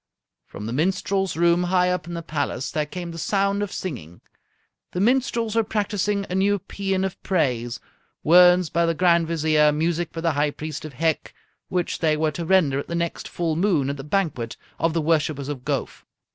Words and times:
From 0.47 0.65
the 0.65 0.73
minstrels' 0.73 1.37
room 1.37 1.65
high 1.65 1.91
up 1.91 2.07
in 2.07 2.15
the 2.15 2.23
palace 2.23 2.71
there 2.71 2.87
came 2.87 3.11
the 3.11 3.19
sound 3.19 3.61
of 3.61 3.71
singing. 3.71 4.21
The 4.93 4.99
minstrels 4.99 5.55
were 5.55 5.63
practising 5.63 6.25
a 6.27 6.33
new 6.33 6.57
paean 6.57 7.05
of 7.05 7.21
praise 7.21 7.79
words 8.23 8.71
by 8.71 8.87
the 8.87 8.95
Grand 8.95 9.27
Vizier, 9.27 9.71
music 9.71 10.11
by 10.11 10.21
the 10.21 10.31
High 10.31 10.49
Priest 10.49 10.85
of 10.85 10.93
Hec 10.93 11.35
which 11.69 11.99
they 11.99 12.17
were 12.17 12.31
to 12.31 12.45
render 12.45 12.79
at 12.79 12.87
the 12.87 12.95
next 12.95 13.27
full 13.27 13.55
moon 13.55 13.91
at 13.91 13.97
the 13.97 14.03
banquet 14.03 14.57
of 14.79 14.93
the 14.93 15.01
worshippers 15.01 15.49
of 15.49 15.63
Gowf. 15.63 16.03